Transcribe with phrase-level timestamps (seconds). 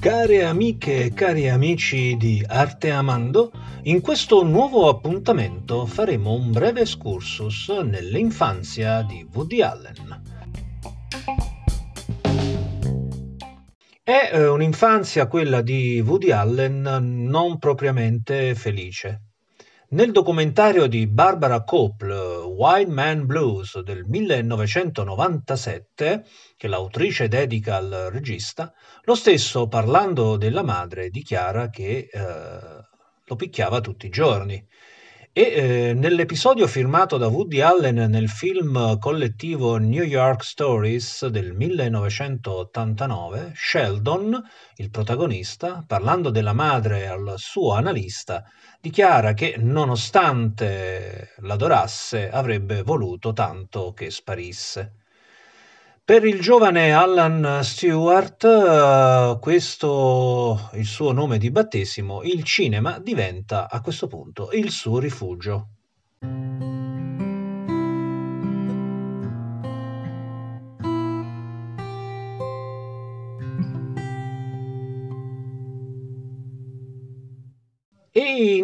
[0.00, 6.80] Care amiche e cari amici di Arte Amando, in questo nuovo appuntamento faremo un breve
[6.80, 10.22] excursus nell'infanzia di Woody Allen.
[14.02, 19.29] È eh, un'infanzia quella di Woody Allen non propriamente felice.
[19.92, 26.24] Nel documentario di Barbara Cople, Wild Man Blues del 1997,
[26.56, 28.72] che l'autrice dedica al regista,
[29.02, 32.20] lo stesso parlando della madre dichiara che eh,
[33.24, 34.64] lo picchiava tutti i giorni.
[35.32, 43.52] E eh, nell'episodio firmato da Woody Allen nel film collettivo New York Stories del 1989,
[43.54, 44.42] Sheldon,
[44.74, 48.42] il protagonista, parlando della madre al suo analista,
[48.80, 54.94] dichiara che nonostante l'adorasse avrebbe voluto tanto che sparisse.
[56.10, 63.70] Per il giovane Alan Stewart, uh, questo il suo nome di battesimo, il cinema diventa
[63.70, 65.68] a questo punto il suo rifugio.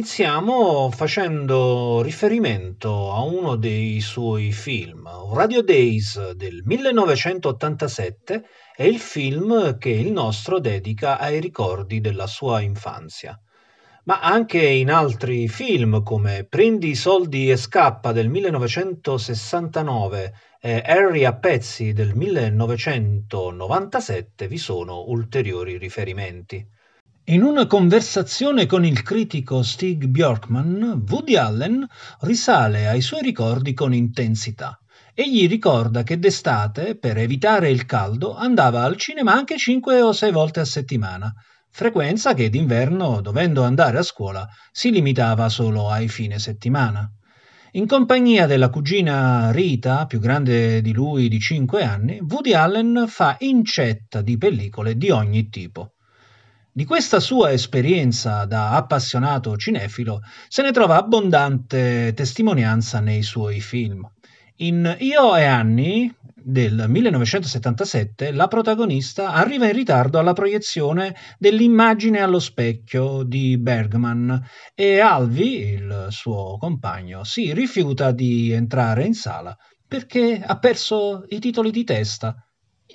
[0.00, 5.06] Iniziamo facendo riferimento a uno dei suoi film.
[5.34, 12.62] Radio Days del 1987 è il film che il nostro dedica ai ricordi della sua
[12.62, 13.38] infanzia.
[14.04, 21.24] Ma anche in altri film come Prendi i soldi e scappa del 1969 e Harry
[21.24, 26.66] a pezzi del 1997 vi sono ulteriori riferimenti.
[27.30, 31.86] In una conversazione con il critico Stig Bjorkman, Woody Allen
[32.22, 34.76] risale ai suoi ricordi con intensità.
[35.14, 40.32] Egli ricorda che d'estate, per evitare il caldo, andava al cinema anche cinque o sei
[40.32, 41.32] volte a settimana,
[41.70, 47.08] frequenza che d'inverno, dovendo andare a scuola, si limitava solo ai fine settimana.
[47.74, 53.36] In compagnia della cugina Rita, più grande di lui di cinque anni, Woody Allen fa
[53.38, 55.92] incetta di pellicole di ogni tipo.
[56.72, 64.08] Di questa sua esperienza da appassionato cinefilo se ne trova abbondante testimonianza nei suoi film.
[64.58, 72.38] In Io e Annie del 1977 la protagonista arriva in ritardo alla proiezione dell'immagine allo
[72.38, 74.40] specchio di Bergman
[74.72, 79.56] e Alvi, il suo compagno, si rifiuta di entrare in sala
[79.88, 82.36] perché ha perso i titoli di testa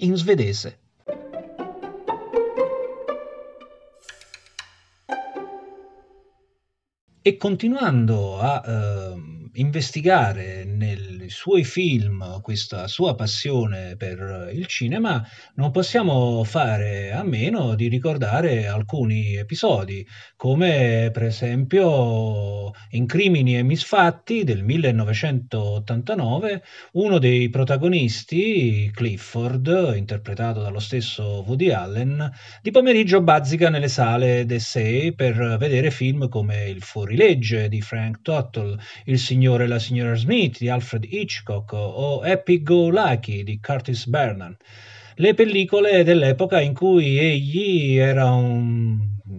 [0.00, 0.80] in svedese.
[7.22, 9.14] E continuando a eh,
[9.56, 10.64] investigare
[11.30, 15.24] nei suoi film questa sua passione per il cinema,
[15.54, 20.04] non possiamo fare a meno di ricordare alcuni episodi,
[20.36, 30.80] come per esempio in Crimini e Misfatti del 1989, uno dei protagonisti, Clifford, interpretato dallo
[30.80, 32.28] stesso Woody Allen,
[32.60, 38.76] di pomeriggio bazzica nelle sale d'essai per vedere film come Il fuorilegge di Frank Tuttle,
[39.04, 44.06] Il signore e la signora Smith di Alfred Hitchcock o Happy Go Lucky di Curtis
[44.06, 44.56] Bernan.
[45.16, 48.98] Le pellicole dell'epoca in cui egli era un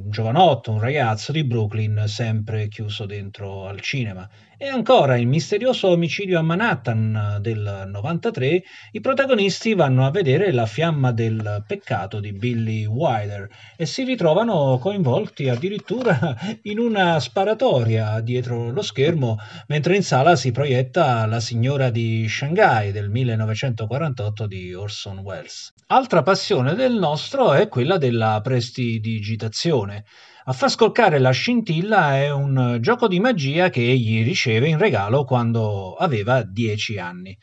[0.10, 4.30] giovanotto, un ragazzo di Brooklyn sempre chiuso dentro al cinema.
[4.64, 8.62] E ancora il misterioso omicidio a Manhattan del 93,
[8.92, 14.78] i protagonisti vanno a vedere la fiamma del peccato di Billy Wilder e si ritrovano
[14.78, 21.90] coinvolti addirittura in una sparatoria dietro lo schermo mentre in sala si proietta La signora
[21.90, 25.74] di Shanghai del 1948 di Orson Welles.
[25.88, 30.06] Altra passione del nostro è quella della prestidigitazione.
[30.46, 35.24] A far scoccare la scintilla è un gioco di magia che egli riceve in regalo
[35.24, 37.38] quando aveva dieci anni.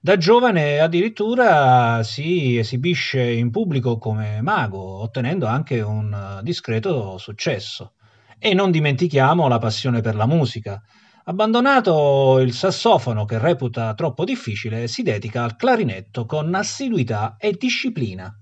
[0.00, 7.96] Da giovane addirittura si esibisce in pubblico come mago, ottenendo anche un discreto successo.
[8.38, 10.80] E non dimentichiamo la passione per la musica.
[11.24, 18.34] Abbandonato il sassofono che reputa troppo difficile, si dedica al clarinetto con assiduità e disciplina.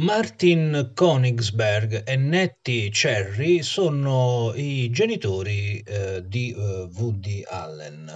[0.00, 8.08] Martin Konigsberg e Nettie Cherry sono i genitori eh, di eh, Woody Allen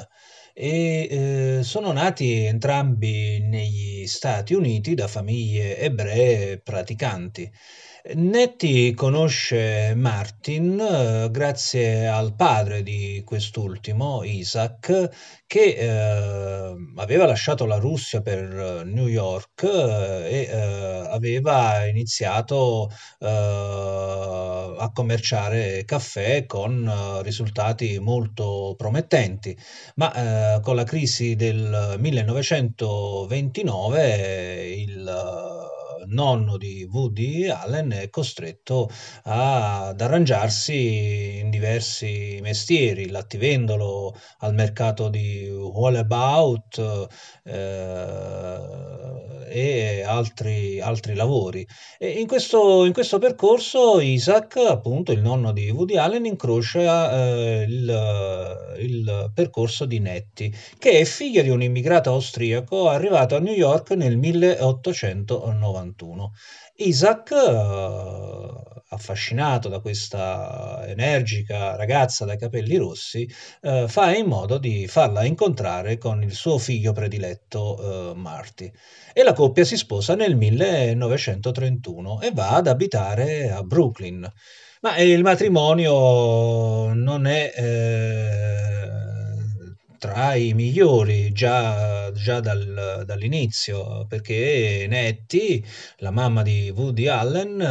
[0.54, 7.50] e eh, sono nati entrambi negli Stati Uniti da famiglie ebree praticanti.
[8.04, 15.08] Nettie conosce Martin eh, grazie al padre di quest'ultimo, Isaac,
[15.46, 22.90] che eh, aveva lasciato la Russia per eh, New York eh, e eh, aveva iniziato
[23.20, 29.56] eh, a commerciare caffè con risultati molto promettenti,
[29.94, 35.08] ma con la crisi del 1929 il
[36.06, 38.88] nonno di Woody Allen è costretto
[39.24, 47.08] ad arrangiarsi in diversi mestieri, l'attivendolo al mercato di Wallabout
[47.44, 51.64] eh, e altri, altri lavori.
[51.98, 57.64] E in questo, in questo percorso Isaac, appunto il nonno di Woody Allen, incrocia eh,
[57.68, 63.54] il, il percorso di Nettie, che è figlia di un immigrato austriaco arrivato a New
[63.54, 66.32] York nel 1891.
[66.76, 73.28] Isaac, eh, affascinato da questa energica ragazza dai capelli rossi,
[73.62, 78.70] eh, fa in modo di farla incontrare con il suo figlio prediletto eh, Marty.
[79.12, 84.30] E la coppia si sposa nel 1931 e va ad abitare a Brooklyn.
[84.80, 88.71] Ma il matrimonio non è eh,
[90.02, 95.62] tra i migliori già, già dal, dall'inizio, perché Nettie,
[95.98, 97.64] la mamma di Woody Allen,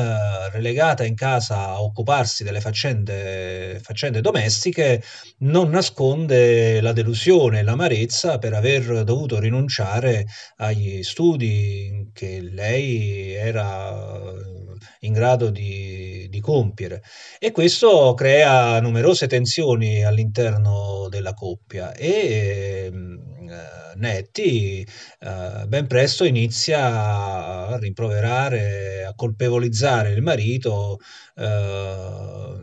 [0.49, 5.03] relegata in casa a occuparsi delle faccende, faccende domestiche,
[5.39, 10.25] non nasconde la delusione e l'amarezza per aver dovuto rinunciare
[10.55, 14.60] agli studi che lei era
[15.01, 17.03] in grado di, di compiere.
[17.39, 24.87] E questo crea numerose tensioni all'interno della coppia e ehm, eh, Netti
[25.19, 30.97] eh, ben presto inizia a rimproverare, a colpevolizzare il marito
[31.35, 32.59] eh,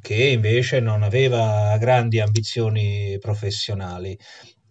[0.00, 4.18] che invece non aveva grandi ambizioni professionali.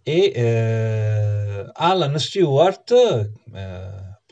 [0.02, 2.90] E eh, Alan Stewart
[3.54, 3.60] eh,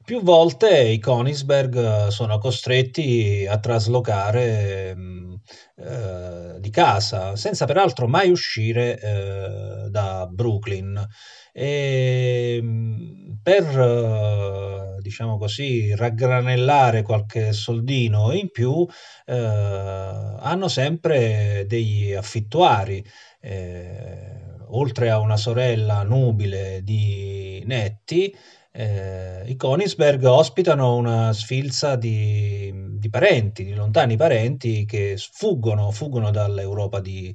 [0.04, 5.35] Più volte i Königsberg sono costretti a traslocare mh,
[5.76, 11.06] eh, di casa, senza peraltro mai uscire eh, da Brooklyn.
[11.54, 12.62] E,
[13.42, 18.86] per, eh, diciamo così, raggranellare qualche soldino in più,
[19.26, 23.04] eh, hanno sempre degli affittuari.
[24.70, 28.36] Oltre a una sorella nubile di Netti,
[28.78, 36.30] eh, i Königsberg ospitano una sfilza di, di, parenti, di lontani parenti che fuggono, fuggono
[36.30, 37.34] dall'Europa di,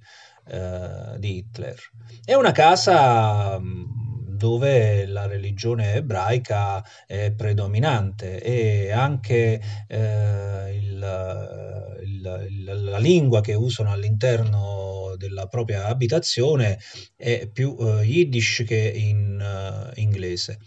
[0.49, 1.79] eh, di Hitler.
[2.23, 12.99] È una casa dove la religione ebraica è predominante e anche eh, il, il, la
[12.99, 16.79] lingua che usano all'interno della propria abitazione
[17.17, 20.59] è più eh, yiddish che in uh, inglese.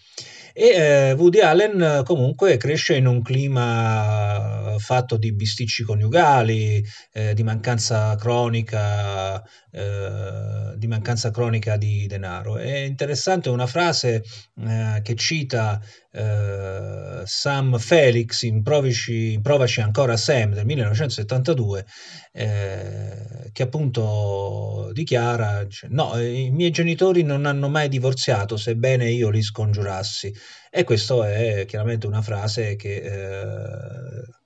[0.56, 7.34] E eh, Woody Allen eh, comunque cresce in un clima fatto di bisticci coniugali, eh,
[7.34, 9.42] di mancanza cronica,
[9.72, 12.58] eh, di mancanza cronica di denaro.
[12.58, 14.24] È interessante una frase
[14.60, 15.82] eh, che cita
[16.14, 21.86] eh, Sam Felix in, Provici, in Provaci ancora Sam del 1972
[22.32, 29.42] eh, che appunto dichiara no, i miei genitori non hanno mai divorziato sebbene io li
[29.42, 30.32] scongiurassi
[30.70, 34.43] e questa è chiaramente una frase che eh,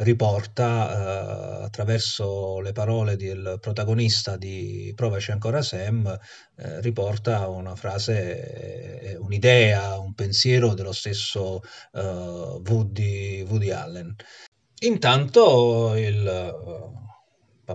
[0.00, 6.06] riporta eh, attraverso le parole del protagonista di Provaci ancora Sam,
[6.56, 11.60] eh, riporta una frase, eh, un'idea, un pensiero dello stesso
[11.92, 14.14] eh, Woody, Woody, Allen.
[14.82, 16.99] Intanto il eh,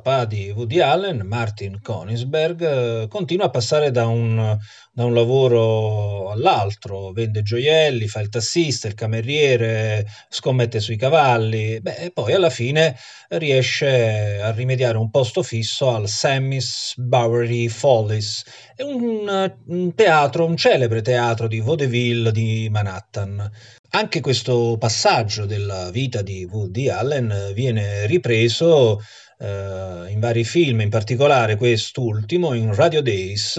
[0.02, 4.58] papà di Woody Allen, Martin Konigsberg, continua a passare da un,
[4.92, 11.96] da un lavoro all'altro, vende gioielli, fa il tassista, il cameriere, scommette sui cavalli, beh,
[11.96, 12.98] e poi alla fine
[13.30, 18.44] riesce a rimediare un posto fisso al Sammy's Bowery Follies,
[18.80, 23.50] un, un teatro, un celebre teatro di vaudeville di Manhattan.
[23.90, 29.00] Anche questo passaggio della vita di Woody Allen viene ripreso
[29.38, 33.58] eh, in vari film, in particolare quest'ultimo in Radio Days,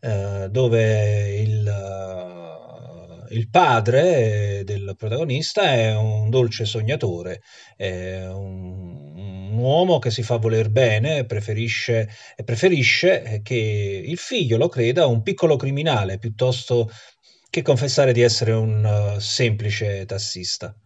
[0.00, 7.42] eh, dove il, eh, il, padre del protagonista è un dolce sognatore,
[7.76, 12.08] è un, un uomo che si fa voler bene preferisce,
[12.44, 16.90] preferisce che il figlio lo creda un piccolo criminale piuttosto
[17.54, 20.76] che confessare di essere un uh, semplice tassista.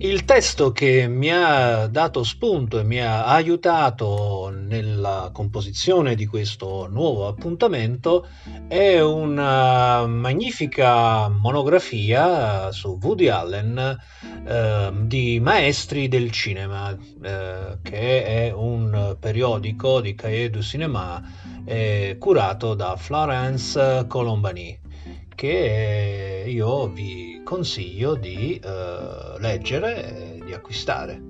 [0.00, 6.86] Il testo che mi ha dato spunto e mi ha aiutato nella composizione di questo
[6.88, 8.28] nuovo appuntamento
[8.68, 13.98] è una magnifica monografia su Woody Allen
[14.46, 21.20] eh, di Maestri del Cinema, eh, che è un periodico di Cahiers du Cinéma
[21.64, 24.78] eh, curato da Florence Colombani
[25.38, 31.22] che io vi consiglio di eh, leggere e di acquistare.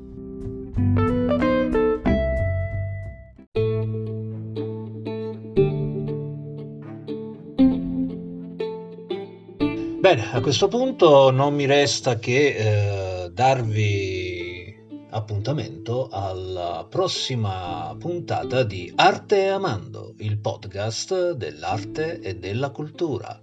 [10.00, 14.75] Bene, a questo punto non mi resta che eh, darvi
[15.11, 23.38] appuntamento alla prossima puntata di Arte Amando, il podcast dell'arte e della cultura.